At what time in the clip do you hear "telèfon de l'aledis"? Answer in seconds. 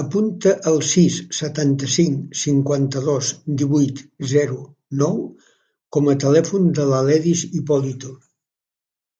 6.26-7.46